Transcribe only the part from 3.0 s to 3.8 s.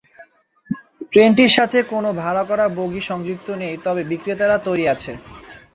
সংযুক্ত নেই